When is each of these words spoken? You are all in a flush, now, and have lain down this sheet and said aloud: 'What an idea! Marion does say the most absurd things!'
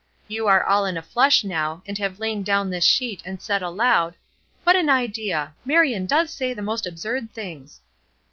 You 0.27 0.47
are 0.47 0.63
all 0.65 0.87
in 0.87 0.97
a 0.97 1.01
flush, 1.03 1.43
now, 1.43 1.83
and 1.85 1.95
have 1.99 2.17
lain 2.19 2.41
down 2.41 2.71
this 2.71 2.83
sheet 2.85 3.21
and 3.23 3.39
said 3.39 3.61
aloud: 3.61 4.15
'What 4.63 4.75
an 4.75 4.89
idea! 4.89 5.53
Marion 5.63 6.07
does 6.07 6.33
say 6.33 6.55
the 6.55 6.63
most 6.63 6.87
absurd 6.87 7.31
things!' 7.33 7.81